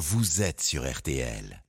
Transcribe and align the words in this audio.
vous 0.00 0.40
êtes 0.40 0.62
sur 0.62 0.90
RTL. 0.90 1.62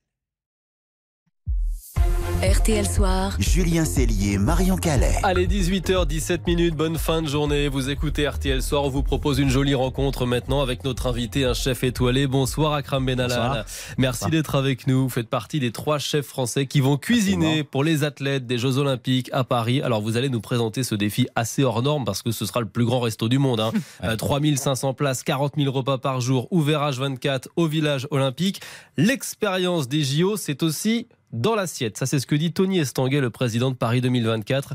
RTL 2.42 2.88
Soir. 2.88 3.36
Julien 3.38 3.84
Cellier, 3.84 4.36
Marion 4.36 4.76
Calais. 4.76 5.14
Allez, 5.22 5.46
18h17 5.46 6.40
minutes, 6.44 6.74
bonne 6.74 6.98
fin 6.98 7.22
de 7.22 7.28
journée. 7.28 7.68
Vous 7.68 7.88
écoutez 7.88 8.26
RTL 8.26 8.60
Soir. 8.62 8.82
On 8.82 8.88
vous 8.88 9.04
propose 9.04 9.38
une 9.38 9.48
jolie 9.48 9.76
rencontre 9.76 10.26
maintenant 10.26 10.60
avec 10.60 10.82
notre 10.82 11.06
invité, 11.06 11.44
un 11.44 11.54
chef 11.54 11.84
étoilé. 11.84 12.26
Bonsoir 12.26 12.72
Akram 12.72 13.06
Benalal. 13.06 13.64
Merci 13.96 14.28
d'être 14.28 14.56
avec 14.56 14.88
nous. 14.88 15.04
Vous 15.04 15.08
faites 15.08 15.28
partie 15.28 15.60
des 15.60 15.70
trois 15.70 16.00
chefs 16.00 16.26
français 16.26 16.66
qui 16.66 16.80
vont 16.80 16.96
cuisiner 16.96 17.62
pour 17.62 17.84
les 17.84 18.02
athlètes 18.02 18.44
des 18.44 18.58
Jeux 18.58 18.76
Olympiques 18.76 19.30
à 19.32 19.44
Paris. 19.44 19.80
Alors 19.80 20.02
vous 20.02 20.16
allez 20.16 20.28
nous 20.28 20.40
présenter 20.40 20.82
ce 20.82 20.96
défi 20.96 21.28
assez 21.36 21.62
hors 21.62 21.80
norme 21.80 22.04
parce 22.04 22.22
que 22.22 22.32
ce 22.32 22.44
sera 22.44 22.58
le 22.58 22.66
plus 22.66 22.84
grand 22.84 22.98
resto 22.98 23.28
du 23.28 23.38
monde. 23.38 23.60
Hein. 23.60 24.16
3500 24.18 24.94
places, 24.94 25.22
40 25.22 25.52
000 25.58 25.70
repas 25.70 25.98
par 25.98 26.20
jour, 26.20 26.48
ouvert 26.50 26.80
H24 26.90 27.44
au 27.54 27.68
village 27.68 28.08
olympique. 28.10 28.60
L'expérience 28.96 29.86
des 29.86 30.02
JO, 30.02 30.36
c'est 30.36 30.64
aussi 30.64 31.06
dans 31.32 31.54
l'assiette. 31.54 31.96
Ça, 31.96 32.06
c'est 32.06 32.18
ce 32.18 32.26
que 32.26 32.34
dit 32.34 32.52
Tony 32.52 32.78
Estanguet, 32.78 33.20
le 33.20 33.30
président 33.30 33.70
de 33.70 33.76
Paris 33.76 34.00
2024. 34.00 34.74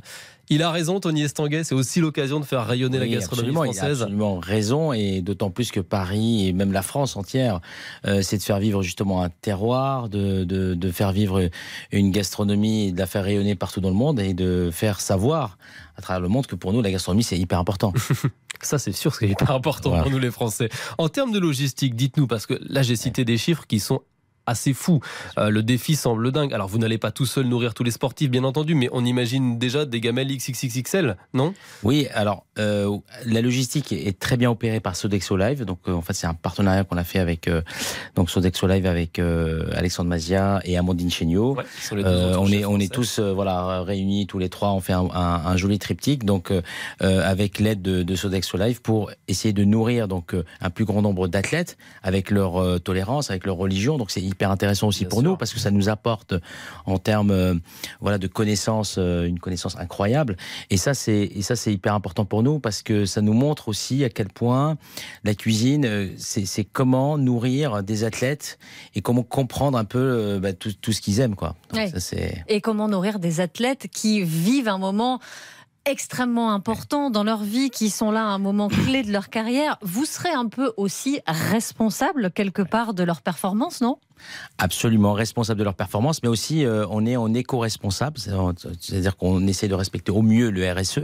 Il 0.50 0.64
a 0.64 0.72
raison, 0.72 1.00
Tony 1.00 1.24
Estanguet. 1.24 1.64
C'est 1.64 1.76
aussi 1.76 2.00
l'occasion 2.00 2.40
de 2.40 2.46
faire 2.46 2.66
rayonner 2.66 2.98
la 3.00 3.08
gastronomie 3.08 3.54
française. 3.54 3.76
Il 3.76 3.86
a 3.86 3.92
absolument 3.92 4.40
raison, 4.40 4.94
et 4.94 5.22
d'autant 5.22 5.50
plus 5.50 5.72
que 5.72 5.80
Paris 5.80 6.48
et 6.48 6.54
même 6.54 6.72
la 6.72 6.82
France 6.82 7.16
entière, 7.16 7.60
euh, 8.06 8.22
c'est 8.22 8.38
de 8.38 8.44
faire 8.44 8.60
vivre 8.60 8.82
justement 8.82 9.22
un 9.22 9.30
terroir, 9.30 10.10
de, 10.10 10.46
de, 10.46 10.74
de, 10.74 10.92
faire 10.92 11.12
vivre 11.12 11.50
une 11.92 12.12
gastronomie, 12.12 12.94
de 12.94 13.00
la 13.00 13.08
faire 13.08 13.24
rayonner 13.24 13.56
partout 13.56 13.82
dans 13.82 13.90
le 13.90 13.96
monde 13.96 14.20
et 14.20 14.34
de 14.34 14.70
faire 14.72 15.02
savoir 15.02 15.58
à 15.98 16.02
travers 16.02 16.22
le 16.22 16.30
monde 16.30 16.48
que 16.48 16.56
pour 16.56 16.74
nous, 16.74 16.82
la 16.82 16.92
gastronomie, 16.92 17.24
c'est 17.24 17.38
hyper 17.38 17.60
important. 17.60 17.94
Ça, 18.62 18.80
c'est 18.80 18.92
sûr, 18.92 19.14
c'est 19.14 19.28
hyper 19.28 19.52
important 19.52 20.02
pour 20.02 20.10
nous, 20.10 20.18
les 20.18 20.32
Français. 20.32 20.70
En 20.98 21.10
termes 21.10 21.32
de 21.32 21.40
logistique, 21.40 21.96
dites-nous, 21.96 22.26
parce 22.26 22.48
que 22.48 22.56
là, 22.68 22.82
j'ai 22.82 22.96
cité 22.96 23.24
des 23.24 23.38
chiffres 23.38 23.66
qui 23.68 23.80
sont 23.80 24.02
assez 24.48 24.74
fou. 24.74 25.02
Euh, 25.38 25.50
le 25.50 25.62
défi 25.62 25.96
semble 25.96 26.32
dingue. 26.32 26.54
Alors, 26.54 26.68
vous 26.68 26.80
n'allez 26.80 26.98
pas 26.98 27.12
tout 27.12 27.26
seul 27.26 27.46
nourrir 27.46 27.74
tous 27.74 27.84
les 27.84 27.92
sportifs, 27.92 28.32
bien 28.32 28.46
entendu, 28.46 28.74
mais 28.74 28.90
on 28.94 29.06
imagine 29.06 29.60
déjà 29.60 29.86
des 29.86 30.00
gamelles 30.00 30.36
XXXXL, 30.36 31.18
non? 31.34 31.54
Oui, 31.84 32.08
alors, 32.14 32.46
euh, 32.58 32.98
la 33.26 33.42
logistique 33.42 33.92
est 33.92 34.18
très 34.18 34.38
bien 34.38 34.50
opérée 34.50 34.80
par 34.80 34.96
Sodexo 34.96 35.36
Live. 35.36 35.66
Donc, 35.66 35.80
euh, 35.88 35.94
en 35.94 36.02
fait, 36.02 36.14
c'est 36.14 36.28
un 36.28 36.34
partenariat 36.34 36.86
qu'on 36.86 36.98
a 36.98 37.04
fait 37.04 37.20
avec 37.20 37.50
donc 38.16 38.30
Sodexo 38.30 38.68
Live 38.68 38.86
avec 38.86 39.20
Alexandre 39.20 40.10
Mazia 40.10 40.62
et 40.64 40.78
Amandine 40.78 41.12
Chéniaud. 41.12 41.58
on 41.92 42.52
est, 42.52 42.66
on 42.66 42.80
est 42.80 42.92
tous 42.92 43.20
voilà, 43.20 43.82
réunis 43.82 44.28
tous 44.28 44.40
les 44.40 44.50
trois. 44.50 44.72
On 44.72 44.80
fait 44.80 44.94
un, 44.94 45.58
joli 45.58 45.78
triptyque 45.78 46.24
donc, 46.24 46.52
avec 47.00 47.60
l'aide 47.60 47.82
de, 47.82 48.04
de, 48.04 48.16
Sodexo 48.16 48.58
Live 48.58 48.82
pour 48.82 49.12
essayer 49.28 49.54
de 49.54 49.66
nourrir 49.66 50.08
donc, 50.08 50.36
un 50.62 50.70
plus 50.70 50.86
grand 50.86 51.02
nombre 51.02 51.28
d'athlètes 51.28 51.78
avec 52.02 52.32
leur 52.32 52.82
tolérance, 52.82 53.30
avec 53.30 53.46
leur 53.46 53.58
religion. 53.58 53.98
Donc, 53.98 54.12
c'est 54.12 54.22
hyper 54.22 54.37
intéressant 54.46 54.88
aussi 54.88 55.06
pour 55.06 55.24
nous 55.24 55.38
parce 55.38 55.54
que 55.54 55.60
ça 55.60 55.72
nous 55.72 55.90
apporte 55.90 56.34
en 56.86 56.98
termes 56.98 57.32
euh, 57.32 57.54
voilà 58.02 58.18
de 58.18 58.28
connaissances 58.28 58.96
euh, 58.98 59.26
une 59.26 59.40
connaissance 59.40 59.78
incroyable. 59.78 60.38
Et 60.70 60.78
ça 60.78 60.94
c'est 60.94 61.32
et 61.36 61.42
ça 61.42 61.56
c'est 61.56 61.74
hyper 61.74 61.94
important 61.94 62.26
pour 62.26 62.44
nous 62.44 62.60
parce 62.60 62.82
que 62.82 63.06
ça 63.06 63.22
nous 63.22 63.34
montre 63.34 63.68
aussi 63.70 64.04
à 64.04 64.10
quel 64.10 64.28
point 64.28 64.78
la 65.24 65.34
cuisine 65.34 65.86
euh, 65.86 66.08
c'est 66.18 66.64
comment 66.64 67.18
nourrir 67.18 67.84
des 67.84 68.04
athlètes 68.04 68.60
et 68.96 69.02
comment 69.02 69.24
comprendre 69.24 69.78
un 69.78 69.86
peu 69.86 70.40
bah, 70.42 70.54
tout, 70.54 70.74
tout, 70.74 70.92
ce 70.92 71.02
qu'ils 71.02 71.20
aiment 71.20 71.36
quoi. 71.36 71.56
et 72.48 72.62
comment 72.62 72.88
nourrir 72.88 73.20
des 73.20 73.42
athlètes 73.42 73.88
qui 73.92 74.24
vivent 74.24 74.68
un 74.68 74.78
moment 74.78 75.20
extrêmement 75.88 76.52
importants 76.52 77.10
dans 77.10 77.24
leur 77.24 77.44
vie, 77.44 77.70
qui 77.70 77.90
sont 77.90 78.12
là 78.12 78.22
à 78.22 78.30
un 78.30 78.38
moment 78.38 78.68
clé 78.68 79.04
de 79.04 79.12
leur 79.12 79.30
carrière, 79.30 79.78
vous 79.82 80.06
serez 80.06 80.32
un 80.32 80.48
peu 80.48 80.74
aussi 80.78 81.22
responsable 81.26 82.32
quelque 82.32 82.62
part 82.62 82.94
de 82.94 83.04
leur 83.04 83.22
performance, 83.22 83.82
non? 83.82 83.98
Absolument 84.58 85.14
responsable 85.14 85.60
de 85.60 85.64
leur 85.64 85.76
performance, 85.76 86.24
mais 86.24 86.30
aussi 86.30 86.66
euh, 86.66 86.86
on 86.90 87.06
est 87.06 87.16
en 87.16 87.34
éco-responsable, 87.34 88.18
c'est-à-dire 88.18 89.16
qu'on 89.16 89.46
essaie 89.46 89.68
de 89.68 89.76
respecter 89.76 90.12
au 90.12 90.24
mieux 90.24 90.50
le 90.50 90.72
RSE, 90.72 91.02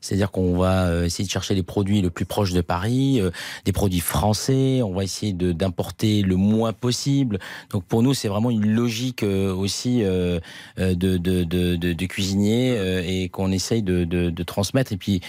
c'est-à-dire 0.00 0.30
qu'on 0.30 0.56
va 0.56 0.86
euh, 0.86 1.04
essayer 1.04 1.24
de 1.24 1.30
chercher 1.30 1.56
les 1.56 1.64
produits 1.64 2.00
le 2.00 2.10
plus 2.10 2.24
proches 2.24 2.52
de 2.52 2.60
Paris, 2.60 3.20
euh, 3.20 3.30
des 3.64 3.72
produits 3.72 4.00
français, 4.00 4.82
on 4.82 4.94
va 4.94 5.02
essayer 5.02 5.32
d'importer 5.32 6.22
le 6.22 6.36
moins 6.36 6.72
possible. 6.72 7.40
Donc 7.70 7.84
pour 7.84 8.02
nous, 8.02 8.14
c'est 8.14 8.28
vraiment 8.28 8.50
une 8.50 8.66
logique 8.66 9.24
aussi 9.24 10.02
de, 10.02 10.40
de, 10.76 11.16
de, 11.16 11.44
de, 11.44 12.06
cuisinier 12.06 13.22
et 13.24 13.28
qu'on 13.28 13.50
essaye 13.50 13.82
de, 13.82 14.04
transmettre. 14.44 14.92
Et 14.92 14.96
puis 14.96 15.20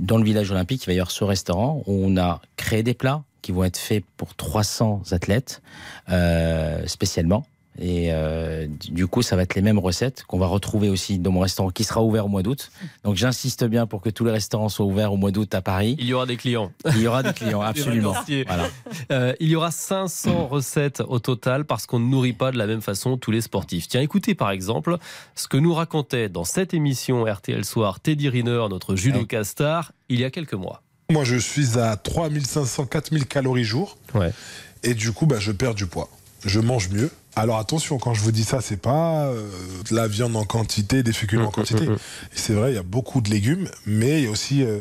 dans 0.00 0.18
le 0.18 0.24
village 0.24 0.50
olympique, 0.50 0.84
il 0.84 0.86
va 0.86 0.92
y 0.92 0.96
avoir 0.96 1.10
ce 1.10 1.24
restaurant 1.24 1.82
où 1.86 1.92
on 2.04 2.16
a 2.16 2.40
créé 2.56 2.82
des 2.82 2.94
plats, 2.94 3.22
qui 3.42 3.52
vont 3.52 3.64
être 3.64 3.78
faits 3.78 4.04
pour 4.16 4.34
300 4.34 5.02
athlètes 5.12 5.62
euh, 6.10 6.86
spécialement. 6.86 7.46
Et 7.80 8.08
euh, 8.12 8.66
du 8.90 9.06
coup, 9.06 9.22
ça 9.22 9.36
va 9.36 9.42
être 9.42 9.54
les 9.54 9.62
mêmes 9.62 9.78
recettes 9.78 10.24
qu'on 10.26 10.38
va 10.38 10.46
retrouver 10.46 10.88
aussi 10.88 11.18
dans 11.18 11.30
mon 11.30 11.40
restaurant 11.40 11.70
qui 11.70 11.84
sera 11.84 12.02
ouvert 12.02 12.26
au 12.26 12.28
mois 12.28 12.42
d'août. 12.42 12.70
Donc 13.04 13.16
j'insiste 13.16 13.64
bien 13.64 13.86
pour 13.86 14.02
que 14.02 14.10
tous 14.10 14.24
les 14.24 14.32
restaurants 14.32 14.68
soient 14.68 14.86
ouverts 14.86 15.12
au 15.12 15.16
mois 15.16 15.30
d'août 15.30 15.54
à 15.54 15.62
Paris. 15.62 15.96
Il 15.98 16.06
y 16.06 16.12
aura 16.12 16.26
des 16.26 16.36
clients. 16.36 16.72
Il 16.86 16.98
y 17.00 17.06
aura 17.06 17.22
des 17.22 17.32
clients, 17.32 17.60
absolument. 17.62 18.14
voilà. 18.46 18.68
euh, 19.12 19.32
il 19.38 19.48
y 19.48 19.56
aura 19.56 19.70
500 19.70 20.48
recettes 20.48 21.02
au 21.06 21.18
total 21.20 21.64
parce 21.64 21.86
qu'on 21.86 22.00
ne 22.00 22.06
nourrit 22.06 22.32
pas 22.32 22.50
de 22.50 22.58
la 22.58 22.66
même 22.66 22.82
façon 22.82 23.16
tous 23.16 23.30
les 23.30 23.40
sportifs. 23.40 23.86
Tiens, 23.88 24.00
écoutez 24.00 24.34
par 24.34 24.50
exemple 24.50 24.96
ce 25.34 25.46
que 25.46 25.56
nous 25.56 25.74
racontait 25.74 26.28
dans 26.28 26.44
cette 26.44 26.74
émission 26.74 27.24
RTL 27.24 27.64
Soir 27.64 28.00
Teddy 28.00 28.28
Riner, 28.28 28.66
notre 28.70 28.96
judo 28.96 29.24
castar, 29.24 29.92
il 30.08 30.20
y 30.20 30.24
a 30.24 30.30
quelques 30.30 30.54
mois. 30.54 30.82
Moi, 31.10 31.24
je 31.24 31.36
suis 31.36 31.78
à 31.78 31.96
3500, 31.96 32.86
4000 32.86 33.26
calories 33.26 33.64
jour. 33.64 33.96
Ouais. 34.14 34.30
Et 34.82 34.94
du 34.94 35.12
coup, 35.12 35.26
bah, 35.26 35.38
je 35.38 35.52
perds 35.52 35.74
du 35.74 35.86
poids. 35.86 36.10
Je 36.44 36.60
mange 36.60 36.90
mieux. 36.90 37.10
Alors 37.38 37.58
attention, 37.58 37.98
quand 37.98 38.14
je 38.14 38.20
vous 38.22 38.32
dis 38.32 38.42
ça, 38.42 38.60
c'est 38.60 38.80
pas 38.80 39.26
euh, 39.26 39.48
de 39.88 39.94
la 39.94 40.08
viande 40.08 40.34
en 40.34 40.44
quantité, 40.44 41.04
des 41.04 41.12
féculents 41.12 41.46
en 41.46 41.48
mmh, 41.48 41.52
quantité. 41.52 41.86
Mmh, 41.86 41.92
mmh. 41.92 41.98
C'est 42.32 42.52
vrai, 42.52 42.72
il 42.72 42.74
y 42.74 42.78
a 42.78 42.82
beaucoup 42.82 43.20
de 43.20 43.30
légumes, 43.30 43.68
mais 43.86 44.18
il 44.18 44.24
y 44.24 44.26
a 44.26 44.30
aussi 44.30 44.64
euh, 44.64 44.80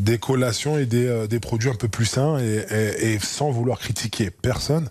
des 0.00 0.18
collations 0.18 0.76
et 0.76 0.84
des, 0.84 1.06
euh, 1.06 1.28
des, 1.28 1.38
produits 1.38 1.70
un 1.70 1.76
peu 1.76 1.86
plus 1.86 2.06
sains 2.06 2.40
et, 2.40 2.64
et, 2.70 3.12
et, 3.12 3.18
sans 3.20 3.52
vouloir 3.52 3.78
critiquer 3.78 4.30
personne, 4.30 4.88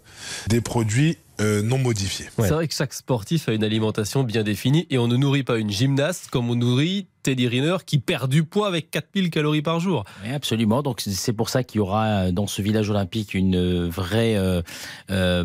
des 0.48 0.62
produits 0.62 1.18
non 1.64 1.80
modifiés. 1.80 2.28
C'est 2.38 2.50
vrai 2.50 2.68
que 2.68 2.74
chaque 2.76 2.94
sportif 2.94 3.50
a 3.50 3.54
une 3.54 3.64
alimentation 3.64 4.24
bien 4.24 4.44
définie 4.44 4.86
et 4.92 5.00
on 5.00 5.08
ne 5.08 5.18
nourrit 5.18 5.42
pas 5.42 5.58
une 5.58 5.72
gymnaste 5.72 6.28
comme 6.30 6.52
on 6.52 6.56
nourrit 6.56 7.08
Teddy 7.24 7.48
Riner 7.48 7.78
qui 7.86 8.00
perd 8.00 8.30
du 8.30 8.44
poids 8.44 8.68
avec 8.68 8.92
4000 8.92 9.30
calories 9.30 9.62
par 9.62 9.80
jour. 9.80 10.04
Oui, 10.24 10.34
absolument. 10.34 10.82
Donc 10.82 11.02
c'est 11.02 11.34
pour 11.34 11.50
ça 11.50 11.64
qu'il 11.64 11.80
y 11.80 11.82
aura 11.82 12.06
euh, 12.06 12.32
dans 12.32 12.48
ce 12.48 12.62
village 12.62 12.90
olympique 12.90 13.34
une 13.34 13.56
euh, 13.56 13.90
vraie 13.90 14.36
euh, 14.36 14.62
euh, 15.10 15.44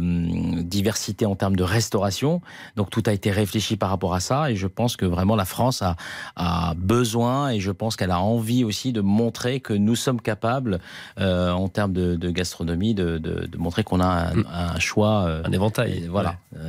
diversité 0.62 1.26
en 1.26 1.36
termes 1.36 1.56
de 1.56 1.62
restauration. 1.62 2.40
Donc 2.76 2.90
tout 2.90 3.02
a 3.06 3.12
été 3.12 3.30
réfléchi 3.30 3.76
par 3.76 3.90
rapport 3.90 4.14
à 4.14 4.20
ça 4.20 4.50
et 4.50 4.56
je 4.56 4.66
pense 4.66 4.96
que 4.96 5.04
vraiment 5.04 5.36
la 5.36 5.44
France 5.44 5.82
a, 5.82 5.96
a 6.36 6.74
besoin 6.76 7.50
et 7.50 7.60
je 7.60 7.70
pense 7.70 7.96
qu'elle 7.96 8.10
a 8.10 8.20
envie 8.20 8.64
aussi 8.64 8.92
de 8.92 9.00
montrer 9.00 9.60
que 9.60 9.72
nous 9.72 9.96
sommes 9.96 10.20
capables 10.20 10.80
euh, 11.18 11.50
en 11.50 11.68
termes 11.68 11.92
de, 11.92 12.16
de 12.16 12.30
gastronomie 12.30 12.94
de, 12.94 13.18
de, 13.18 13.46
de 13.46 13.58
montrer 13.58 13.84
qu'on 13.84 14.00
a 14.00 14.06
un, 14.06 14.34
mm. 14.34 14.46
un, 14.52 14.78
choix, 14.78 15.28
un 15.44 15.52
éventail, 15.52 16.08
voilà, 16.10 16.36
ouais. 16.52 16.60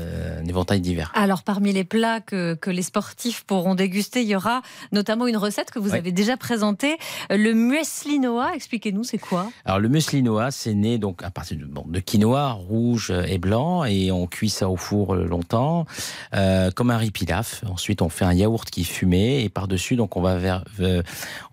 un 0.41 0.45
éventail 0.45 0.81
divers. 0.81 1.11
Alors 1.15 1.43
parmi 1.43 1.73
les 1.73 1.83
plats 1.83 2.19
que, 2.19 2.55
que 2.55 2.69
les 2.69 2.81
sportifs 2.81 3.43
pourront 3.43 3.75
déguster, 3.75 4.21
il 4.21 4.27
y 4.27 4.35
aura 4.35 4.61
notamment 4.97 5.27
une 5.27 5.37
recette 5.37 5.71
que 5.71 5.79
vous 5.79 5.93
avez 5.93 6.11
déjà 6.11 6.37
présentée, 6.37 6.97
le 7.29 7.53
muesli 7.53 8.19
noa. 8.19 8.55
Expliquez-nous, 8.55 9.03
c'est 9.03 9.17
quoi? 9.17 9.49
Alors 9.63 9.79
le 9.79 9.89
muesli 9.89 10.23
noa, 10.23 10.51
c'est 10.51 10.73
né 10.73 10.97
donc 10.97 11.23
à 11.23 11.29
partir 11.29 11.57
de, 11.57 11.65
bon, 11.65 11.85
de, 11.87 11.99
quinoa 11.99 12.51
rouge 12.51 13.13
et 13.27 13.37
blanc 13.37 13.85
et 13.85 14.11
on 14.11 14.27
cuit 14.27 14.49
ça 14.49 14.69
au 14.69 14.75
four 14.75 15.15
longtemps, 15.15 15.85
euh, 16.33 16.71
comme 16.71 16.89
un 16.89 16.97
riz 16.97 17.11
pilaf. 17.11 17.63
Ensuite, 17.69 18.01
on 18.01 18.09
fait 18.09 18.25
un 18.25 18.33
yaourt 18.33 18.69
qui 18.69 18.81
est 18.81 18.85
fumé 18.85 19.43
et 19.43 19.49
par-dessus, 19.49 19.95
donc 19.95 20.17
on 20.17 20.21
va 20.21 20.37
euh, 20.79 21.03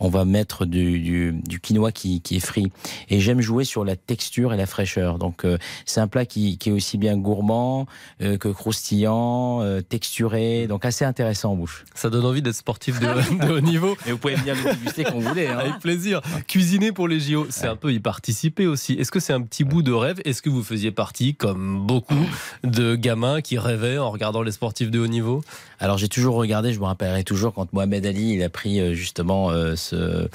on 0.00 0.08
va 0.08 0.24
mettre 0.24 0.64
du, 0.64 1.00
du, 1.00 1.32
du 1.32 1.60
quinoa 1.60 1.92
qui, 1.92 2.20
qui, 2.20 2.36
est 2.36 2.44
frit. 2.44 2.70
Et 3.08 3.20
j'aime 3.20 3.40
jouer 3.40 3.64
sur 3.64 3.84
la 3.84 3.96
texture 3.96 4.54
et 4.54 4.56
la 4.56 4.66
fraîcheur. 4.66 5.18
Donc 5.18 5.44
euh, 5.44 5.58
c'est 5.84 6.00
un 6.00 6.08
plat 6.08 6.26
qui, 6.26 6.58
qui, 6.58 6.70
est 6.70 6.72
aussi 6.72 6.98
bien 6.98 7.16
gourmand 7.16 7.86
euh, 8.22 8.36
que 8.36 8.48
croustillant, 8.48 9.60
euh, 9.62 9.80
texturé, 9.80 10.66
donc 10.66 10.84
assez 10.84 11.04
intéressant 11.04 11.52
en 11.52 11.56
bouche. 11.56 11.84
Ça 11.94 12.10
donne 12.10 12.24
envie 12.24 12.42
d'être 12.42 12.54
sportif 12.54 13.00
de, 13.00 13.06
de 13.38 13.52
haut 13.52 13.60
niveau. 13.60 13.96
Et 14.06 14.12
vous 14.12 14.18
pouvez 14.18 14.34
venir 14.34 14.56
nous 14.56 14.70
déguster 14.72 15.04
quand 15.04 15.14
vous 15.14 15.20
voulez. 15.28 15.46
Hein. 15.46 15.58
Avec 15.58 15.78
plaisir. 15.80 16.20
Cuisiner 16.46 16.92
pour 16.92 17.08
les 17.08 17.20
JO, 17.20 17.46
c'est 17.50 17.66
un 17.66 17.76
peu 17.76 17.92
y 17.92 18.00
participer 18.00 18.66
aussi. 18.66 18.94
Est-ce 18.94 19.10
que 19.10 19.20
c'est 19.20 19.32
un 19.32 19.42
petit 19.42 19.64
bout 19.64 19.82
de 19.82 19.92
rêve? 19.92 20.20
Est-ce 20.24 20.42
que 20.42 20.50
vous 20.50 20.62
faisiez 20.62 20.90
partie, 20.90 21.34
comme 21.34 21.86
beaucoup 21.86 22.14
de 22.62 22.94
gamins 22.94 23.40
qui 23.40 23.58
rêvaient 23.58 23.98
en 23.98 24.10
regardant 24.10 24.42
les 24.42 24.52
sportifs 24.52 24.90
de 24.90 24.98
haut 24.98 25.06
niveau? 25.06 25.42
Alors 25.80 25.98
j'ai 25.98 26.08
toujours 26.08 26.36
regardé, 26.36 26.72
je 26.72 26.80
me 26.80 26.84
rappellerai 26.84 27.24
toujours 27.24 27.52
quand 27.52 27.72
Mohamed 27.72 28.06
Ali 28.06 28.34
il 28.34 28.42
a 28.42 28.48
pris 28.48 28.80
euh, 28.80 28.94
justement 28.94 29.50
euh, 29.50 29.76
ce, 29.76 30.28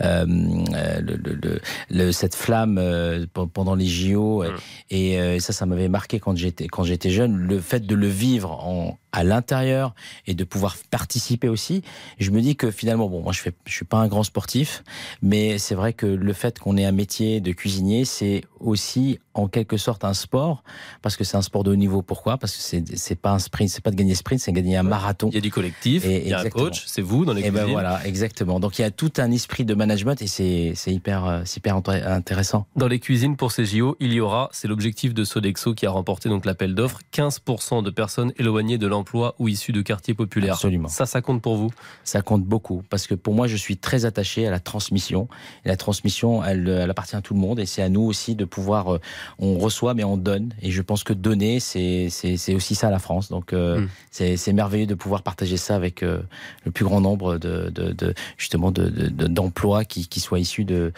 euh, 0.00 0.26
le, 0.26 1.16
le, 1.16 1.60
le, 1.90 2.12
cette 2.12 2.34
flamme 2.34 2.78
euh, 2.78 3.26
pendant 3.52 3.74
les 3.74 3.86
JO. 3.86 4.42
Mmh. 4.42 4.46
Et, 4.90 5.12
et 5.12 5.40
ça, 5.40 5.52
ça 5.52 5.66
m'avait 5.66 5.88
marqué 5.88 6.18
quand 6.18 6.36
j'étais 6.36 6.66
quand 6.66 6.84
j'étais 6.84 7.10
jeune. 7.10 7.36
Le 7.36 7.60
fait 7.60 7.86
de 7.86 7.94
le 7.94 8.08
vivre 8.08 8.50
en 8.50 8.98
à 9.12 9.24
l'intérieur 9.24 9.94
et 10.26 10.34
de 10.34 10.44
pouvoir 10.44 10.76
participer 10.90 11.48
aussi. 11.48 11.82
Je 12.18 12.30
me 12.30 12.40
dis 12.40 12.56
que 12.56 12.70
finalement, 12.70 13.08
bon, 13.08 13.22
moi 13.22 13.32
je 13.32 13.40
fais, 13.40 13.52
je 13.64 13.72
suis 13.72 13.84
pas 13.84 13.98
un 13.98 14.08
grand 14.08 14.24
sportif, 14.24 14.84
mais 15.22 15.58
c'est 15.58 15.74
vrai 15.74 15.92
que 15.92 16.06
le 16.06 16.32
fait 16.32 16.58
qu'on 16.58 16.76
ait 16.76 16.84
un 16.84 16.92
métier 16.92 17.40
de 17.40 17.52
cuisinier, 17.52 18.04
c'est 18.04 18.42
aussi 18.60 19.18
en 19.36 19.48
quelque 19.48 19.76
sorte 19.76 20.04
un 20.04 20.14
sport 20.14 20.62
parce 21.02 21.16
que 21.16 21.24
c'est 21.24 21.36
un 21.36 21.42
sport 21.42 21.62
de 21.62 21.70
haut 21.70 21.76
niveau. 21.76 22.02
Pourquoi? 22.02 22.38
Parce 22.38 22.56
que 22.56 22.62
c'est 22.62 22.96
c'est 22.96 23.16
pas 23.16 23.30
un 23.30 23.38
sprint, 23.38 23.70
c'est 23.70 23.82
pas 23.82 23.90
de 23.90 23.96
gagner 23.96 24.14
sprint, 24.14 24.40
c'est 24.40 24.52
gagner 24.52 24.76
un 24.76 24.82
marathon. 24.82 25.28
Il 25.30 25.34
y 25.34 25.38
a 25.38 25.40
du 25.40 25.50
collectif, 25.50 26.04
et, 26.04 26.22
il 26.22 26.28
y 26.28 26.32
a 26.32 26.40
un 26.40 26.48
coach, 26.48 26.84
c'est 26.86 27.02
vous 27.02 27.24
dans 27.24 27.32
les 27.32 27.44
Et 27.44 27.50
ben 27.50 27.66
voilà, 27.66 28.04
exactement. 28.06 28.60
Donc 28.60 28.78
il 28.78 28.82
y 28.82 28.84
a 28.84 28.90
tout 28.90 29.12
un 29.18 29.30
esprit 29.30 29.64
de 29.64 29.74
management 29.74 30.20
et 30.22 30.26
c'est 30.26 30.72
c'est 30.74 30.92
hyper 30.92 31.26
euh, 31.26 31.42
hyper 31.56 31.76
intéressant. 31.76 32.66
Dans 32.76 32.88
les 32.88 32.98
cuisines 32.98 33.36
pour 33.36 33.52
ces 33.52 33.66
JO, 33.66 33.96
il 34.00 34.12
y 34.12 34.20
aura, 34.20 34.48
c'est 34.52 34.68
l'objectif 34.68 35.14
de 35.14 35.24
Sodexo 35.24 35.74
qui 35.74 35.86
a 35.86 35.90
remporté 35.90 36.28
donc 36.28 36.46
l'appel 36.46 36.74
d'offres, 36.74 37.00
15% 37.12 37.82
de 37.82 37.90
personnes 37.90 38.32
éloignées 38.38 38.78
de 38.78 38.86
l'emploi 38.86 39.34
ou 39.38 39.48
issues 39.48 39.72
de 39.72 39.82
quartiers 39.82 40.14
populaires. 40.14 40.54
Absolument. 40.54 40.88
Ça, 40.88 41.06
ça 41.06 41.20
compte 41.20 41.42
pour 41.42 41.56
vous? 41.56 41.70
Ça 42.04 42.22
compte 42.22 42.44
beaucoup 42.44 42.82
parce 42.88 43.06
que 43.06 43.14
pour 43.14 43.34
moi, 43.34 43.46
je 43.46 43.56
suis 43.56 43.76
très 43.76 44.04
attaché 44.04 44.46
à 44.46 44.50
la 44.50 44.60
transmission. 44.60 45.28
Et 45.64 45.68
la 45.68 45.76
transmission, 45.76 46.44
elle, 46.44 46.68
elle 46.68 46.90
appartient 46.90 47.16
à 47.16 47.20
tout 47.20 47.34
le 47.34 47.40
monde 47.40 47.60
et 47.60 47.66
c'est 47.66 47.82
à 47.82 47.88
nous 47.88 48.02
aussi 48.02 48.34
de 48.34 48.44
pouvoir. 48.44 48.98
Euh, 49.40 49.44
on 49.46 49.58
reçoit, 49.58 49.94
mais 49.94 50.04
on 50.04 50.16
donne. 50.16 50.52
Et 50.62 50.70
je 50.70 50.82
pense 50.82 51.04
que 51.04 51.12
donner, 51.12 51.60
c'est 51.60 52.08
aussi 52.54 52.74
ça 52.74 52.90
la 52.90 52.98
France. 52.98 53.28
Donc 53.28 53.52
euh, 53.52 53.80
mm. 53.80 54.36
c'est 54.36 54.52
merveilleux 54.52 54.86
de 54.86 54.94
pouvoir 54.94 55.22
partager 55.22 55.56
ça 55.56 55.76
avec 55.76 56.02
euh, 56.02 56.20
le 56.64 56.70
plus 56.70 56.84
grand 56.84 57.00
nombre 57.00 57.38
de, 57.38 57.70
de, 57.70 57.92
de 57.92 58.14
justement 58.36 58.70
d'emplois 58.70 59.82
de, 59.82 59.88
qui, 59.88 60.08
qui 60.08 60.20
soient 60.20 60.38
issus 60.38 60.64
de 60.64 60.92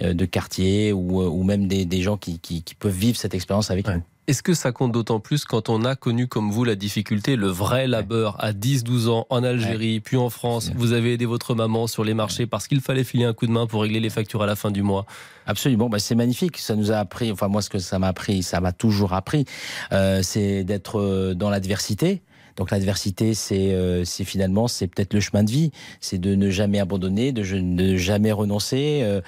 de 0.00 0.24
quartiers 0.24 0.90
ou, 0.90 1.22
ou 1.22 1.42
même 1.42 1.68
des, 1.68 1.84
des 1.84 2.00
gens 2.00 2.16
qui, 2.16 2.38
qui, 2.38 2.62
qui, 2.62 2.74
peuvent 2.74 2.96
vivre 2.96 3.18
cette 3.18 3.34
expérience 3.34 3.70
avec 3.70 3.86
nous. 3.86 4.02
Est-ce 4.28 4.44
que 4.44 4.54
ça 4.54 4.70
compte 4.70 4.92
d'autant 4.92 5.18
plus 5.18 5.44
quand 5.44 5.68
on 5.68 5.84
a 5.84 5.96
connu 5.96 6.28
comme 6.28 6.52
vous 6.52 6.62
la 6.62 6.76
difficulté, 6.76 7.34
le 7.34 7.48
vrai 7.48 7.88
labeur 7.88 8.36
à 8.38 8.52
10-12 8.52 9.08
ans 9.08 9.26
en 9.30 9.42
Algérie, 9.42 9.98
puis 9.98 10.16
en 10.16 10.30
France? 10.30 10.70
Vous 10.76 10.92
avez 10.92 11.14
aidé 11.14 11.26
votre 11.26 11.56
maman 11.56 11.88
sur 11.88 12.04
les 12.04 12.14
marchés 12.14 12.46
parce 12.46 12.68
qu'il 12.68 12.80
fallait 12.80 13.02
filer 13.02 13.24
un 13.24 13.32
coup 13.32 13.48
de 13.48 13.50
main 13.50 13.66
pour 13.66 13.82
régler 13.82 13.98
les 13.98 14.10
factures 14.10 14.40
à 14.40 14.46
la 14.46 14.54
fin 14.54 14.70
du 14.70 14.82
mois? 14.82 15.06
Absolument, 15.44 15.88
bah 15.88 15.98
c'est 15.98 16.14
magnifique. 16.14 16.58
Ça 16.58 16.76
nous 16.76 16.92
a 16.92 16.98
appris, 16.98 17.32
enfin 17.32 17.48
moi 17.48 17.62
ce 17.62 17.68
que 17.68 17.80
ça 17.80 17.98
m'a 17.98 18.06
appris, 18.06 18.44
ça 18.44 18.60
m'a 18.60 18.70
toujours 18.70 19.12
appris, 19.12 19.44
euh, 19.90 20.20
c'est 20.22 20.62
d'être 20.62 21.00
euh, 21.00 21.34
dans 21.34 21.50
l'adversité 21.50 22.22
donc 22.56 22.70
l'adversité, 22.70 23.34
c'est 23.34 23.72
euh, 23.72 24.04
finalement 24.04 24.68
c'est 24.68 24.86
peut-être 24.86 25.14
le 25.14 25.20
chemin 25.20 25.42
de 25.42 25.50
vie, 25.50 25.70
c'est 26.00 26.18
de 26.18 26.34
ne 26.34 26.50
jamais 26.50 26.78
abandonner, 26.78 27.32
de 27.32 27.42
ne 27.60 27.96
jamais 27.96 28.32
renoncer. 28.32 29.00
Euh, 29.02 29.20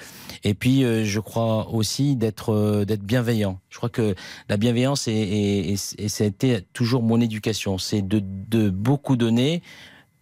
et 0.43 0.53
puis 0.53 0.83
euh, 0.83 1.03
je 1.03 1.19
crois 1.19 1.69
aussi 1.73 2.15
d'être 2.15 2.83
d'être 2.85 3.03
bienveillant. 3.03 3.59
Je 3.69 3.77
crois 3.77 3.89
que 3.89 4.15
la 4.49 4.57
bienveillance 4.57 5.07
et, 5.07 5.75
ça 5.77 6.23
a 6.23 6.27
été 6.27 6.61
toujours 6.73 7.03
mon 7.03 7.19
éducation, 7.19 7.77
c'est 7.77 8.01
de, 8.01 8.21
de 8.23 8.69
beaucoup 8.69 9.15
donner 9.15 9.61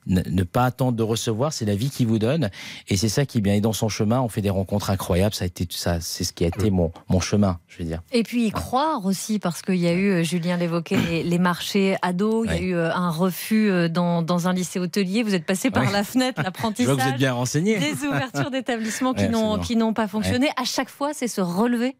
ne 0.07 0.43
pas 0.43 0.65
attendre 0.65 0.97
de 0.97 1.03
recevoir, 1.03 1.53
c'est 1.53 1.65
la 1.65 1.75
vie 1.75 1.89
qui 1.89 2.05
vous 2.05 2.19
donne, 2.19 2.49
et 2.87 2.97
c'est 2.97 3.09
ça 3.09 3.25
qui 3.25 3.39
est 3.39 3.41
bien. 3.41 3.53
Et 3.53 3.61
dans 3.61 3.73
son 3.73 3.89
chemin, 3.89 4.21
on 4.21 4.27
fait 4.27 4.41
des 4.41 4.49
rencontres 4.49 4.89
incroyables. 4.89 5.33
Ça 5.33 5.43
a 5.43 5.47
été 5.47 5.67
ça, 5.69 5.99
c'est 6.01 6.23
ce 6.23 6.33
qui 6.33 6.43
a 6.43 6.47
été 6.47 6.69
mon, 6.69 6.91
mon 7.09 7.19
chemin, 7.19 7.59
je 7.67 7.79
veux 7.79 7.85
dire. 7.85 8.01
Et 8.11 8.23
puis 8.23 8.45
y 8.45 8.51
croire 8.51 9.05
aussi, 9.05 9.39
parce 9.39 9.61
qu'il 9.61 9.75
y 9.75 9.87
a 9.87 9.93
eu, 9.93 10.09
euh, 10.09 10.23
Julien 10.23 10.57
l'évoquait, 10.57 11.23
les, 11.23 11.39
marchés 11.39 11.95
ados. 12.01 12.45
Il 12.47 12.53
y 12.53 12.55
a 12.55 12.61
eu 12.61 12.75
euh, 12.75 12.93
un 12.93 13.09
refus 13.09 13.69
euh, 13.69 13.89
dans, 13.89 14.21
dans, 14.21 14.47
un 14.47 14.53
lycée 14.53 14.79
hôtelier. 14.79 15.23
Vous 15.23 15.35
êtes 15.35 15.45
passé 15.45 15.71
par 15.71 15.91
la 15.91 16.03
fenêtre, 16.03 16.41
l'apprentissage. 16.43 16.95
vous 16.95 17.07
êtes 17.07 17.17
bien 17.17 17.33
renseigné. 17.33 17.79
Des 17.79 18.05
ouvertures 18.05 18.51
d'établissements 18.51 19.13
qui 19.13 19.29
n'ont 19.29 19.57
qui 19.59 19.75
n'ont 19.75 19.93
pas 19.93 20.07
fonctionné. 20.07 20.49
À 20.57 20.63
chaque 20.63 20.89
fois, 20.89 21.13
c'est 21.13 21.27
se 21.27 21.41
relever. 21.41 21.95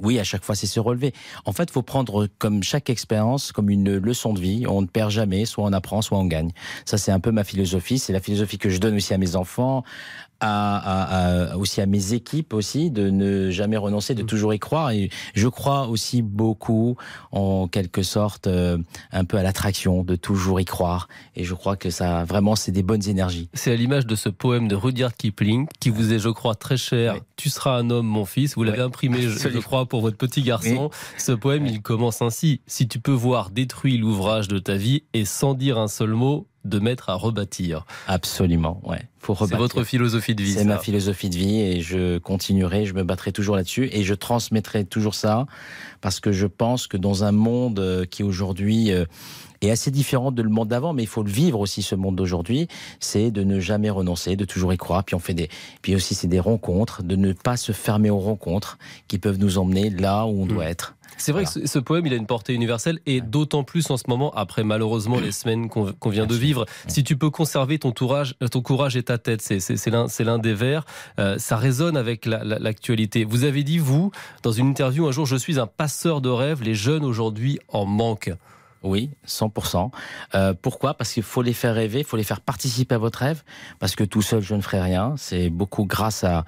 Oui, 0.00 0.18
à 0.18 0.24
chaque 0.24 0.44
fois, 0.44 0.54
c'est 0.54 0.66
se 0.66 0.80
relever. 0.80 1.12
En 1.44 1.52
fait, 1.52 1.64
il 1.64 1.72
faut 1.72 1.82
prendre 1.82 2.28
comme 2.38 2.62
chaque 2.62 2.90
expérience 2.90 3.52
comme 3.52 3.70
une 3.70 3.96
leçon 3.96 4.32
de 4.32 4.40
vie. 4.40 4.66
On 4.66 4.82
ne 4.82 4.86
perd 4.86 5.10
jamais, 5.10 5.44
soit 5.44 5.64
on 5.64 5.72
apprend, 5.72 6.02
soit 6.02 6.18
on 6.18 6.24
gagne. 6.24 6.50
Ça, 6.84 6.98
c'est 6.98 7.12
un 7.12 7.20
peu 7.20 7.30
ma 7.30 7.44
philosophie. 7.44 7.98
C'est 7.98 8.12
la 8.12 8.20
philosophie 8.20 8.58
que 8.58 8.70
je 8.70 8.78
donne 8.78 8.96
aussi 8.96 9.14
à 9.14 9.18
mes 9.18 9.36
enfants, 9.36 9.84
à, 10.40 11.56
aussi 11.56 11.80
à 11.80 11.86
mes 11.86 12.12
équipes 12.12 12.54
aussi 12.54 12.90
de 12.90 13.10
ne 13.10 13.50
jamais 13.50 13.76
renoncer, 13.76 14.14
de 14.14 14.22
mm. 14.22 14.26
toujours 14.26 14.54
y 14.54 14.58
croire. 14.58 14.90
Et 14.90 15.10
je 15.34 15.48
crois 15.48 15.88
aussi 15.88 16.22
beaucoup, 16.22 16.96
en 17.32 17.68
quelque 17.68 18.02
sorte, 18.02 18.46
euh, 18.46 18.78
un 19.12 19.24
peu 19.24 19.36
à 19.36 19.42
l'attraction, 19.42 20.04
de 20.04 20.16
toujours 20.16 20.60
y 20.60 20.64
croire. 20.64 21.08
Et 21.34 21.44
je 21.44 21.54
crois 21.54 21.76
que 21.76 21.90
ça, 21.90 22.24
vraiment, 22.24 22.56
c'est 22.56 22.72
des 22.72 22.82
bonnes 22.82 23.08
énergies. 23.08 23.48
C'est 23.54 23.72
à 23.72 23.76
l'image 23.76 24.06
de 24.06 24.14
ce 24.14 24.28
poème 24.28 24.68
de 24.68 24.76
Rudyard 24.76 25.14
Kipling, 25.14 25.66
qui 25.80 25.90
vous 25.90 26.12
est, 26.12 26.18
je 26.18 26.28
crois, 26.28 26.54
très 26.54 26.76
cher. 26.76 27.16
Tu 27.36 27.50
seras 27.50 27.76
un 27.76 27.90
homme, 27.90 28.06
mon 28.06 28.24
fils. 28.24 28.54
Vous 28.54 28.64
l'avez 28.64 28.82
imprimé, 28.82 29.22
je, 29.22 29.58
crois, 29.58 29.86
pour 29.86 30.00
votre 30.00 30.16
petit 30.16 30.42
garçon. 30.42 30.90
Ce 31.16 31.32
poème, 31.32 31.66
il 31.66 31.82
commence 31.82 32.22
ainsi. 32.22 32.60
Si 32.66 32.88
tu 32.88 33.00
peux 33.00 33.12
voir 33.12 33.50
détruit 33.50 33.98
l'ouvrage 33.98 34.48
de 34.48 34.58
ta 34.58 34.76
vie 34.76 35.02
et 35.14 35.24
sans 35.24 35.54
dire 35.54 35.78
un 35.78 35.88
seul 35.88 36.10
mot, 36.10 36.46
de 36.64 36.78
mettre 36.78 37.08
à 37.08 37.14
rebâtir. 37.14 37.84
Absolument, 38.06 38.80
ouais. 38.84 39.08
Faut 39.34 39.46
C'est 39.46 39.56
votre 39.56 39.84
philosophie 39.84 40.34
de 40.34 40.42
vie. 40.42 40.52
C'est 40.52 40.64
ma 40.64 40.78
philosophie 40.78 41.30
de 41.30 41.36
vie 41.36 41.60
et 41.60 41.80
je 41.80 42.18
continuerai, 42.18 42.86
je 42.86 42.94
me 42.94 43.04
battrai 43.04 43.32
toujours 43.32 43.56
là-dessus 43.56 43.88
et 43.92 44.02
je 44.02 44.14
transmettrai 44.14 44.84
toujours 44.84 45.14
ça 45.14 45.46
parce 46.00 46.20
que 46.20 46.32
je 46.32 46.46
pense 46.46 46.86
que 46.86 46.96
dans 46.96 47.24
un 47.24 47.32
monde 47.32 47.80
euh, 47.80 48.04
qui 48.04 48.22
aujourd'hui 48.22 48.92
euh, 48.92 49.04
est 49.60 49.70
assez 49.70 49.90
différent 49.90 50.30
de 50.30 50.42
le 50.42 50.48
monde 50.48 50.68
d'avant, 50.68 50.92
mais 50.92 51.02
il 51.02 51.08
faut 51.08 51.22
le 51.22 51.30
vivre 51.30 51.60
aussi 51.60 51.82
ce 51.82 51.94
monde 51.94 52.16
d'aujourd'hui. 52.16 52.68
C'est 53.00 53.30
de 53.30 53.42
ne 53.42 53.60
jamais 53.60 53.90
renoncer, 53.90 54.36
de 54.36 54.44
toujours 54.44 54.72
y 54.72 54.76
croire. 54.76 55.04
Puis 55.04 55.14
on 55.14 55.18
fait 55.18 55.34
des, 55.34 55.48
puis 55.82 55.94
aussi 55.94 56.14
c'est 56.14 56.28
des 56.28 56.40
rencontres, 56.40 57.02
de 57.02 57.16
ne 57.16 57.32
pas 57.32 57.56
se 57.56 57.72
fermer 57.72 58.10
aux 58.10 58.20
rencontres 58.20 58.78
qui 59.08 59.18
peuvent 59.18 59.38
nous 59.38 59.58
emmener 59.58 59.90
là 59.90 60.26
où 60.26 60.42
on 60.42 60.46
doit 60.46 60.64
hmm. 60.64 60.68
être. 60.68 60.94
C'est 61.18 61.32
vrai 61.32 61.44
que 61.44 61.66
ce 61.66 61.78
poème, 61.80 62.06
il 62.06 62.12
a 62.12 62.16
une 62.16 62.26
portée 62.26 62.54
universelle 62.54 63.00
et 63.04 63.20
d'autant 63.20 63.64
plus 63.64 63.90
en 63.90 63.96
ce 63.96 64.04
moment, 64.08 64.32
après 64.34 64.62
malheureusement 64.62 65.18
les 65.18 65.32
semaines 65.32 65.68
qu'on 65.68 66.10
vient 66.10 66.26
de 66.26 66.34
vivre. 66.34 66.64
Si 66.86 67.02
tu 67.02 67.16
peux 67.16 67.30
conserver 67.30 67.78
ton 67.78 67.92
courage, 67.92 68.36
ton 68.52 68.62
courage 68.62 68.96
et 68.96 69.02
ta 69.02 69.17
tête, 69.18 69.42
c'est 69.42 70.24
l'un 70.24 70.38
des 70.38 70.54
vers. 70.54 70.84
Euh, 71.18 71.38
ça 71.38 71.56
résonne 71.56 71.96
avec 71.96 72.26
l'actualité. 72.26 73.24
Vous 73.24 73.44
avez 73.44 73.64
dit, 73.64 73.78
vous, 73.78 74.10
dans 74.42 74.52
une 74.52 74.68
interview 74.68 75.06
un 75.06 75.12
jour, 75.12 75.26
je 75.26 75.36
suis 75.36 75.58
un 75.58 75.66
passeur 75.66 76.20
de 76.20 76.28
rêves, 76.28 76.62
les 76.62 76.74
jeunes 76.74 77.04
aujourd'hui 77.04 77.58
en 77.68 77.84
manquent. 77.84 78.32
Oui, 78.82 79.10
100%. 79.26 79.90
Euh, 80.34 80.54
pourquoi? 80.60 80.94
Parce 80.94 81.12
qu'il 81.12 81.22
faut 81.22 81.42
les 81.42 81.52
faire 81.52 81.74
rêver, 81.74 82.00
il 82.00 82.04
faut 82.04 82.16
les 82.16 82.24
faire 82.24 82.40
participer 82.40 82.94
à 82.94 82.98
votre 82.98 83.20
rêve, 83.20 83.42
parce 83.78 83.96
que 83.96 84.04
tout 84.04 84.22
seul, 84.22 84.40
je 84.40 84.54
ne 84.54 84.60
ferai 84.60 84.80
rien. 84.80 85.14
C'est 85.16 85.50
beaucoup 85.50 85.84
grâce 85.84 86.24
à, 86.24 86.44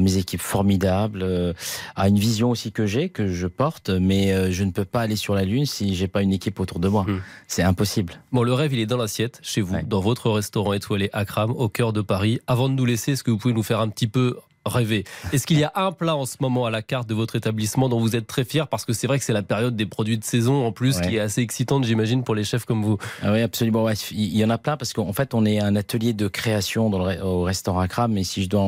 mes 0.00 0.16
équipes 0.16 0.40
formidables, 0.40 1.22
euh, 1.22 1.52
à 1.96 2.08
une 2.08 2.18
vision 2.18 2.50
aussi 2.50 2.72
que 2.72 2.86
j'ai, 2.86 3.08
que 3.08 3.28
je 3.28 3.46
porte, 3.46 3.90
mais 3.90 4.32
euh, 4.32 4.50
je 4.50 4.64
ne 4.64 4.70
peux 4.70 4.84
pas 4.84 5.02
aller 5.02 5.16
sur 5.16 5.34
la 5.34 5.44
Lune 5.44 5.66
si 5.66 5.94
j'ai 5.94 6.08
pas 6.08 6.22
une 6.22 6.32
équipe 6.32 6.60
autour 6.60 6.78
de 6.78 6.88
moi. 6.88 7.04
Hmm. 7.04 7.20
C'est 7.48 7.62
impossible. 7.62 8.14
Bon, 8.32 8.42
le 8.42 8.52
rêve, 8.52 8.72
il 8.72 8.80
est 8.80 8.86
dans 8.86 8.96
l'assiette, 8.96 9.40
chez 9.42 9.60
vous, 9.60 9.76
dans 9.82 10.00
votre 10.00 10.30
restaurant 10.30 10.72
étoilé 10.72 11.10
Akram, 11.12 11.50
au 11.50 11.68
cœur 11.68 11.92
de 11.92 12.00
Paris. 12.00 12.40
Avant 12.46 12.68
de 12.68 12.74
nous 12.74 12.84
laisser, 12.84 13.12
est-ce 13.12 13.24
que 13.24 13.30
vous 13.30 13.38
pouvez 13.38 13.54
nous 13.54 13.62
faire 13.62 13.80
un 13.80 13.88
petit 13.88 14.06
peu 14.06 14.38
rêver. 14.64 15.04
Est-ce 15.32 15.46
qu'il 15.46 15.58
y 15.58 15.64
a 15.64 15.72
un 15.74 15.92
plat 15.92 16.16
en 16.16 16.26
ce 16.26 16.36
moment 16.40 16.66
à 16.66 16.70
la 16.70 16.82
carte 16.82 17.08
de 17.08 17.14
votre 17.14 17.36
établissement 17.36 17.88
dont 17.88 18.00
vous 18.00 18.16
êtes 18.16 18.26
très 18.26 18.44
fier? 18.44 18.68
Parce 18.68 18.84
que 18.84 18.92
c'est 18.92 19.06
vrai 19.06 19.18
que 19.18 19.24
c'est 19.24 19.32
la 19.32 19.42
période 19.42 19.76
des 19.76 19.86
produits 19.86 20.18
de 20.18 20.24
saison 20.24 20.66
en 20.66 20.72
plus 20.72 21.00
qui 21.00 21.16
est 21.16 21.20
assez 21.20 21.40
excitante, 21.40 21.84
j'imagine, 21.84 22.24
pour 22.24 22.34
les 22.34 22.44
chefs 22.44 22.64
comme 22.64 22.82
vous. 22.82 22.98
Ah 23.22 23.32
oui, 23.32 23.40
absolument. 23.42 23.86
Il 24.10 24.36
y 24.36 24.44
en 24.44 24.50
a 24.50 24.58
plein 24.58 24.76
parce 24.76 24.92
qu'en 24.92 25.12
fait, 25.12 25.34
on 25.34 25.44
est 25.44 25.60
un 25.60 25.76
atelier 25.76 26.12
de 26.12 26.28
création 26.28 26.90
dans 26.90 27.04
le, 27.04 27.22
au 27.22 27.42
restaurant 27.42 27.80
Akram. 27.80 28.12
Mais 28.12 28.24
si 28.24 28.44
je 28.44 28.48
dois 28.48 28.62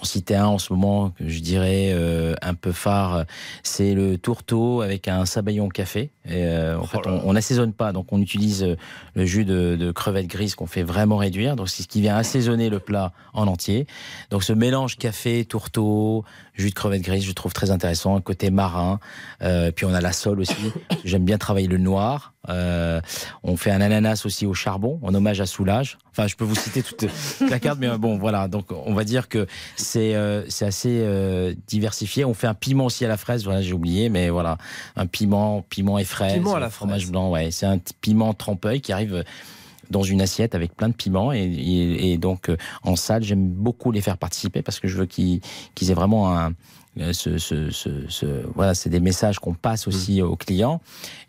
en 0.00 0.04
citer 0.04 0.36
un 0.36 0.46
en 0.46 0.58
ce 0.58 0.72
moment 0.72 1.10
que 1.10 1.28
je 1.28 1.40
dirais 1.40 1.90
euh, 1.92 2.34
un 2.42 2.54
peu 2.54 2.72
phare, 2.72 3.24
c'est 3.62 3.94
le 3.94 4.16
tourteau 4.18 4.80
avec 4.82 5.08
un 5.08 5.24
sabayon 5.26 5.68
café. 5.68 6.10
Et, 6.24 6.44
euh, 6.44 6.78
en 6.78 6.82
oh 6.82 6.86
fait, 6.86 7.06
on 7.06 7.32
n'assaisonne 7.32 7.72
pas, 7.72 7.92
donc 7.92 8.12
on 8.12 8.20
utilise 8.20 8.62
euh, 8.62 8.76
le 9.14 9.24
jus 9.24 9.44
de, 9.44 9.76
de 9.76 9.90
crevettes 9.90 10.26
grises 10.26 10.54
qu'on 10.54 10.66
fait 10.66 10.82
vraiment 10.82 11.16
réduire. 11.16 11.56
Donc 11.56 11.68
c'est 11.68 11.82
ce 11.82 11.88
qui 11.88 12.00
vient 12.00 12.16
assaisonner 12.16 12.70
le 12.70 12.78
plat 12.78 13.12
en 13.32 13.46
entier. 13.46 13.86
Donc 14.30 14.44
ce 14.44 14.52
mélange 14.52 14.96
café, 14.96 15.27
tourteau, 15.44 16.24
jus 16.54 16.70
de 16.70 16.74
crevettes 16.74 17.02
grises, 17.02 17.24
je 17.24 17.32
trouve 17.32 17.52
très 17.52 17.70
intéressant. 17.70 18.16
Un 18.16 18.20
côté 18.20 18.50
marin. 18.50 19.00
Euh, 19.42 19.70
puis 19.70 19.84
on 19.84 19.94
a 19.94 20.00
la 20.00 20.12
sole 20.12 20.40
aussi. 20.40 20.72
J'aime 21.04 21.24
bien 21.24 21.38
travailler 21.38 21.68
le 21.68 21.78
noir. 21.78 22.34
Euh, 22.48 23.00
on 23.42 23.56
fait 23.56 23.70
un 23.70 23.80
ananas 23.80 24.22
aussi 24.24 24.46
au 24.46 24.54
charbon, 24.54 24.98
en 25.02 25.14
hommage 25.14 25.40
à 25.40 25.46
Soulage. 25.46 25.98
Enfin, 26.10 26.26
je 26.26 26.36
peux 26.36 26.44
vous 26.44 26.54
citer 26.54 26.82
toute 26.82 27.04
la 27.48 27.58
carte, 27.58 27.78
mais 27.78 27.88
bon, 27.98 28.18
voilà. 28.18 28.48
Donc, 28.48 28.66
on 28.72 28.94
va 28.94 29.04
dire 29.04 29.28
que 29.28 29.46
c'est 29.76 30.14
euh, 30.14 30.44
c'est 30.48 30.64
assez 30.64 31.02
euh, 31.02 31.54
diversifié. 31.66 32.24
On 32.24 32.34
fait 32.34 32.46
un 32.46 32.54
piment 32.54 32.86
aussi 32.86 33.04
à 33.04 33.08
la 33.08 33.16
fraise. 33.16 33.44
Voilà, 33.44 33.62
j'ai 33.62 33.72
oublié, 33.72 34.08
mais 34.08 34.30
voilà, 34.30 34.56
un 34.96 35.06
piment, 35.06 35.62
piment 35.62 35.98
et 35.98 36.04
fraise, 36.04 36.34
piment 36.34 36.54
à 36.54 36.60
la 36.60 36.70
fromage 36.70 37.08
blanc. 37.08 37.30
Ouais, 37.30 37.50
c'est 37.50 37.66
un 37.66 37.78
piment 38.00 38.32
trempeuil 38.34 38.80
qui 38.80 38.92
arrive 38.92 39.24
dans 39.90 40.02
une 40.02 40.20
assiette 40.20 40.54
avec 40.54 40.74
plein 40.76 40.88
de 40.88 40.94
piments 40.94 41.32
et, 41.32 41.42
et, 41.42 42.18
donc 42.18 42.50
en 42.82 42.96
salle 42.96 43.22
j'aime 43.22 43.48
beaucoup 43.48 43.90
les 43.90 44.00
faire 44.00 44.18
participer 44.18 44.62
parce 44.62 44.80
que 44.80 44.88
je 44.88 44.96
veux 44.96 45.06
qu'ils 45.06 45.40
qu'ils 45.74 45.90
aient 45.90 45.94
vraiment 45.94 46.36
un, 46.36 46.52
euh, 47.00 47.12
ce, 47.12 47.38
ce, 47.38 47.70
ce, 47.70 48.26
voilà, 48.54 48.74
c'est 48.74 48.90
des 48.90 49.00
messages 49.00 49.38
qu'on 49.38 49.54
passe 49.54 49.86
aussi 49.86 50.20
mm. 50.20 50.24
aux 50.24 50.36
clients. 50.36 50.80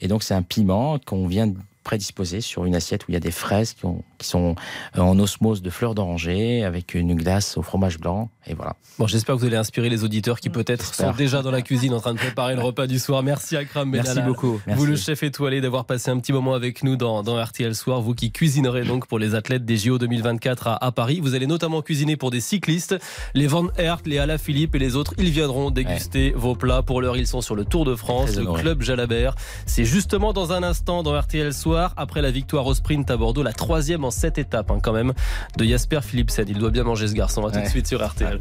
Et 0.01 0.07
donc, 0.07 0.23
c'est 0.23 0.33
un 0.33 0.41
piment 0.41 0.97
qu'on 0.99 1.27
vient 1.27 1.53
prédisposé 1.89 2.39
sur 2.39 2.65
une 2.65 2.75
assiette 2.75 3.01
où 3.03 3.05
il 3.09 3.15
y 3.15 3.17
a 3.17 3.19
des 3.19 3.31
fraises 3.31 3.73
qui, 3.73 3.87
qui 4.19 4.27
sont 4.27 4.53
en 4.95 5.17
osmose 5.17 5.63
de 5.63 5.71
fleurs 5.71 5.95
d'oranger 5.95 6.63
avec 6.63 6.93
une 6.93 7.15
glace 7.15 7.57
au 7.57 7.63
fromage 7.63 7.97
blanc. 7.97 8.29
Et 8.45 8.53
voilà. 8.53 8.75
Bon, 8.99 9.07
j'espère 9.07 9.33
que 9.35 9.39
vous 9.39 9.47
allez 9.47 9.57
inspirer 9.57 9.89
les 9.89 10.03
auditeurs 10.03 10.39
qui 10.39 10.49
peut-être 10.49 10.93
sont 10.93 11.11
déjà 11.13 11.41
dans 11.41 11.49
la 11.49 11.63
cuisine 11.63 11.95
en 11.95 11.99
train 11.99 12.13
de 12.13 12.19
préparer 12.19 12.55
le 12.55 12.61
repas 12.61 12.85
du 12.85 12.99
soir. 12.99 13.23
Merci 13.23 13.57
Akram 13.57 13.89
Merci 13.89 14.21
beaucoup. 14.21 14.61
Vous, 14.67 14.85
le 14.85 14.95
chef 14.95 15.23
étoilé, 15.23 15.61
d'avoir 15.61 15.85
passé 15.85 16.11
un 16.11 16.19
petit 16.19 16.31
moment 16.31 16.53
avec 16.53 16.83
nous 16.83 16.95
dans, 16.95 17.23
dans 17.23 17.43
RTL 17.43 17.73
Soir. 17.73 18.01
Vous 18.01 18.13
qui 18.13 18.31
cuisinerez 18.31 18.83
donc 18.83 19.07
pour 19.07 19.17
les 19.17 19.33
athlètes 19.33 19.65
des 19.65 19.77
JO 19.77 19.97
2024 19.97 20.67
à, 20.67 20.85
à 20.85 20.91
Paris. 20.91 21.21
Vous 21.23 21.33
allez 21.33 21.47
notamment 21.47 21.81
cuisiner 21.81 22.17
pour 22.17 22.29
des 22.29 22.39
cyclistes. 22.39 22.97
Les 23.33 23.47
Van 23.47 23.67
Aert, 23.77 24.01
les 24.05 24.19
Ala 24.19 24.37
Philippe 24.37 24.75
et 24.75 24.79
les 24.79 24.95
autres, 24.95 25.15
ils 25.17 25.31
viendront 25.31 25.71
déguster 25.71 26.33
vos 26.35 26.53
plats. 26.53 26.83
Pour 26.83 27.01
l'heure, 27.01 27.17
ils 27.17 27.25
sont 27.25 27.41
sur 27.41 27.55
le 27.55 27.65
Tour 27.65 27.85
de 27.85 27.95
France, 27.95 28.35
le 28.35 28.45
club 28.45 28.83
Jalabert. 28.83 29.33
C'est 29.65 29.85
justement 29.85 30.33
dans 30.33 30.51
un 30.51 30.61
instant 30.61 31.01
dans 31.01 31.19
RTL 31.19 31.51
Soir, 31.53 31.78
après 31.97 32.21
la 32.21 32.31
victoire 32.31 32.65
au 32.65 32.73
sprint 32.73 33.09
à 33.11 33.17
Bordeaux, 33.17 33.43
la 33.43 33.53
troisième 33.53 34.03
en 34.03 34.11
sept 34.11 34.37
étapes 34.37 34.71
hein, 34.71 34.79
quand 34.81 34.93
même, 34.93 35.13
de 35.57 35.65
Jasper 35.65 36.01
Philipsen. 36.01 36.45
Il 36.47 36.57
doit 36.57 36.71
bien 36.71 36.83
manger 36.83 37.07
ce 37.07 37.13
garçon. 37.13 37.45
À 37.45 37.51
tout 37.51 37.59
de 37.59 37.65
suite 37.67 37.87
sur 37.87 38.05
RTL. 38.05 38.39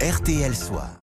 RTL 0.00 0.54
Soir. 0.54 0.98